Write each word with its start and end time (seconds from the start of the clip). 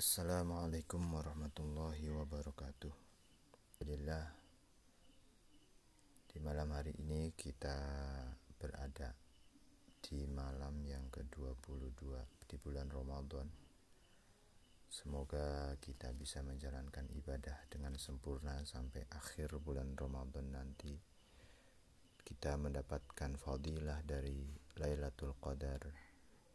Assalamualaikum 0.00 1.12
warahmatullahi 1.12 2.08
wabarakatuh. 2.08 2.88
Alhamdulillah 3.84 4.32
Di 6.24 6.40
malam 6.40 6.72
hari 6.72 6.96
ini 7.04 7.36
kita 7.36 7.76
berada 8.56 9.12
di 10.00 10.24
malam 10.24 10.80
yang 10.88 11.04
ke-22 11.12 12.16
di 12.48 12.56
bulan 12.56 12.88
Ramadan. 12.88 13.44
Semoga 14.88 15.76
kita 15.84 16.16
bisa 16.16 16.40
menjalankan 16.40 17.04
ibadah 17.20 17.68
dengan 17.68 17.92
sempurna 18.00 18.64
sampai 18.64 19.04
akhir 19.12 19.60
bulan 19.60 19.92
Ramadan 20.00 20.48
nanti. 20.48 20.96
Kita 22.24 22.56
mendapatkan 22.56 23.36
fadilah 23.36 24.00
dari 24.00 24.48
Lailatul 24.80 25.36
Qadar 25.36 26.09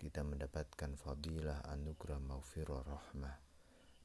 Kita 0.00 0.24
mendapatkan 0.24 0.96
fadilah 0.96 1.60
anugerah 1.76 2.16
maghfirah 2.24 2.88
rahmah. 2.88 3.36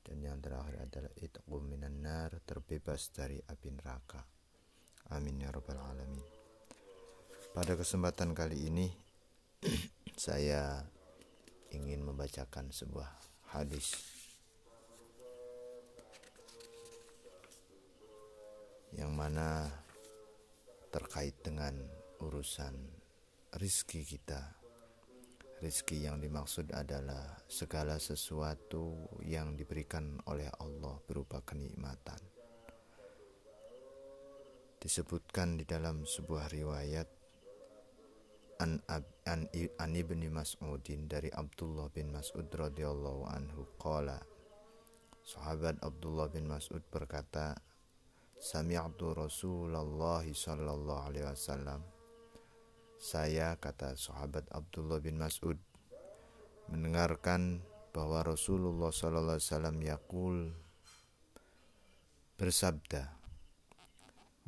Dan 0.04 0.20
yang 0.20 0.44
terakhir 0.44 0.84
adalah 0.84 1.08
itqum 1.16 1.64
minan 1.72 2.04
nar 2.04 2.36
terbebas 2.44 3.16
dari 3.16 3.40
api 3.40 3.72
neraka. 3.72 4.20
Amin 5.16 5.40
ya 5.40 5.56
rabbal 5.56 5.80
alamin. 5.80 6.20
Pada 7.56 7.80
kesempatan 7.80 8.36
kali 8.36 8.68
ini 8.68 8.92
saya 10.20 10.84
ingin 11.72 12.04
membacakan 12.04 12.76
sebuah 12.76 13.16
hadis. 13.56 13.96
Yang 18.92 19.12
mana 19.16 19.72
terkait 20.92 21.40
dengan 21.40 21.72
urusan 22.20 22.76
rizki 23.56 24.04
kita 24.04 24.65
Rizki 25.64 26.04
yang 26.04 26.20
dimaksud 26.20 26.76
adalah 26.76 27.40
segala 27.48 27.96
sesuatu 27.96 29.08
yang 29.24 29.56
diberikan 29.56 30.20
oleh 30.28 30.52
Allah 30.60 31.00
berupa 31.08 31.40
kenikmatan. 31.40 32.20
Disebutkan 34.76 35.56
di 35.56 35.64
dalam 35.64 36.04
sebuah 36.04 36.52
riwayat 36.52 37.08
an, 38.60 38.84
an, 38.92 39.48
an 39.56 39.92
ibni 39.96 40.28
Mas'udin 40.28 41.08
dari 41.08 41.32
Abdullah 41.32 41.88
bin 41.88 42.12
Mas'ud 42.12 42.52
radhiyallahu 42.52 43.24
anhu 43.32 43.64
qala 43.80 44.20
Sahabat 45.26 45.82
Abdullah 45.82 46.30
bin 46.30 46.46
Mas'ud 46.46 46.86
berkata 46.94 47.58
Sami'tu 48.38 49.18
Rasulullah 49.18 50.22
sallallahu 50.22 51.02
alaihi 51.10 51.26
wasallam 51.26 51.95
saya, 53.06 53.54
kata 53.62 53.94
sahabat 53.94 54.50
Abdullah 54.50 54.98
bin 54.98 55.22
Mas'ud, 55.22 55.62
mendengarkan 56.74 57.62
bahwa 57.94 58.26
Rasulullah 58.26 58.90
Sallallahu 58.90 59.38
Alaihi 59.38 59.50
Wasallam 59.54 59.78
yakul 59.86 60.38
bersabda, 62.42 63.14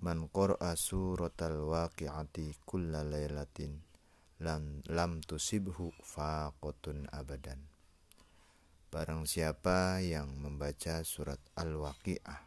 Man 0.02 0.25
qara'a 0.33 0.73
suratal 0.73 1.69
waqi'ati 1.69 2.58
kulla 2.66 3.05
laylatin 3.05 3.78
lam, 4.41 4.81
lam 4.89 5.22
tusibhu 5.22 5.94
faqotun 6.02 7.09
abadan. 7.13 7.61
Barang 8.89 9.30
siapa 9.30 10.02
yang 10.02 10.33
membaca 10.38 11.05
surat 11.05 11.41
Al-Waqi'ah 11.59 12.47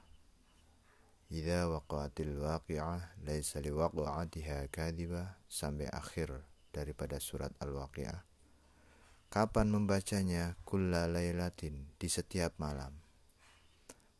Idza 1.30 1.70
waqa'atil 1.70 2.42
waqi'ah 2.42 3.22
laisa 3.22 3.62
liwaqa'atiha 3.62 4.66
kadhiba 4.66 5.38
sampai 5.46 5.86
akhir 5.86 6.42
daripada 6.74 7.22
surat 7.22 7.54
Al-Waqi'ah. 7.62 8.26
Kapan 9.30 9.70
membacanya? 9.70 10.58
Kulla 10.66 11.06
lailatin 11.06 11.86
di 12.02 12.10
setiap 12.10 12.58
malam. 12.58 12.98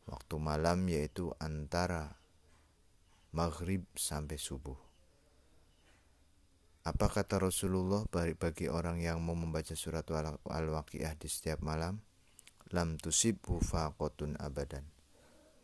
Waktu 0.07 0.39
malam 0.39 0.87
yaitu 0.87 1.35
antara 1.35 2.15
maghrib 3.35 3.83
sampai 3.91 4.39
subuh. 4.39 4.79
Apa 6.87 7.11
kata 7.11 7.43
Rasulullah 7.43 8.07
bagi 8.39 8.71
orang 8.71 9.03
yang 9.03 9.19
mau 9.19 9.35
membaca 9.35 9.75
surat 9.75 10.07
Al-Waqi'ah 10.47 11.19
di 11.19 11.27
setiap 11.27 11.59
malam? 11.59 11.99
Lam 12.71 12.95
tusibhu 12.95 13.59
faqotun 13.59 14.39
abadan 14.39 15.00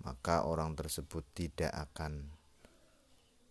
maka 0.07 0.47
orang 0.47 0.71
tersebut 0.71 1.27
tidak 1.35 1.75
akan 1.75 2.31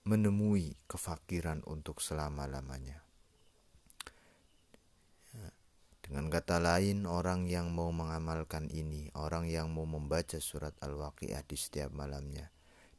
menemui 0.09 0.73
kefakiran 0.89 1.61
untuk 1.69 2.01
selama-lamanya. 2.01 3.05
Ya, 5.37 5.53
dengan 6.01 6.33
kata 6.33 6.57
lain, 6.57 7.05
orang 7.05 7.45
yang 7.45 7.77
mau 7.77 7.93
mengamalkan 7.93 8.73
ini, 8.73 9.13
orang 9.13 9.53
yang 9.53 9.69
mau 9.69 9.85
membaca 9.85 10.41
surat 10.41 10.73
Al-Waqiah 10.81 11.45
di 11.45 11.61
setiap 11.61 11.93
malamnya, 11.93 12.49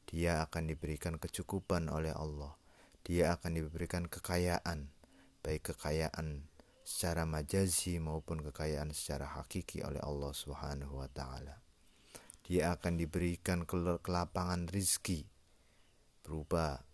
dia 0.06 0.45
akan 0.45 0.69
diberikan 0.69 1.18
kecukupan 1.18 1.89
oleh 1.89 2.13
Allah. 2.13 2.53
Dia 3.01 3.41
akan 3.41 3.57
diberikan 3.57 4.06
kekayaan, 4.06 4.94
baik 5.41 5.74
kekayaan 5.74 6.45
secara 6.85 7.25
majazi 7.25 7.97
maupun 7.97 8.45
kekayaan 8.45 8.94
secara 8.94 9.25
hakiki 9.41 9.81
oleh 9.81 10.03
Allah 10.06 10.35
Subhanahu 10.35 11.01
wa 11.01 11.09
taala 11.09 11.66
dia 12.47 12.71
akan 12.71 12.95
diberikan 12.95 13.67
kelapangan 13.99 14.71
rizki 14.71 15.27
berupa 16.23 16.87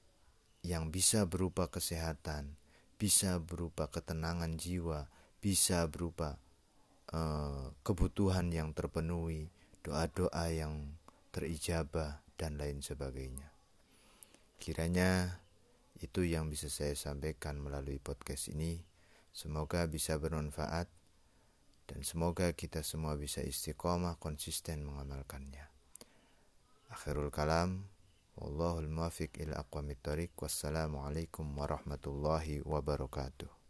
yang 0.65 0.89
bisa 0.89 1.29
berupa 1.29 1.69
kesehatan, 1.69 2.57
bisa 2.97 3.37
berupa 3.37 3.85
ketenangan 3.93 4.57
jiwa, 4.57 5.05
bisa 5.37 5.85
berupa 5.85 6.41
uh, 7.13 7.69
kebutuhan 7.85 8.49
yang 8.49 8.73
terpenuhi, 8.73 9.53
doa-doa 9.85 10.49
yang 10.49 10.97
terijabah, 11.29 12.23
dan 12.33 12.57
lain 12.57 12.81
sebagainya. 12.81 13.53
Kiranya 14.57 15.37
itu 16.01 16.25
yang 16.25 16.49
bisa 16.49 16.67
saya 16.67 16.97
sampaikan 16.97 17.61
melalui 17.61 18.01
podcast 18.01 18.49
ini. 18.49 18.81
Semoga 19.33 19.85
bisa 19.85 20.17
bermanfaat 20.17 20.89
dan 21.87 22.03
semoga 22.03 22.51
kita 22.55 22.83
semua 22.83 23.15
bisa 23.19 23.43
istiqomah 23.43 24.19
konsisten 24.19 24.83
mengamalkannya. 24.83 25.67
Akhirul 26.93 27.33
kalam, 27.33 27.89
wallahul 28.37 28.91
muwafiq 28.91 29.41
ila 29.43 29.65
aqwamit 29.65 29.99
thariq. 30.05 30.31
Wassalamualaikum 30.37 31.45
warahmatullahi 31.57 32.61
wabarakatuh. 32.61 33.62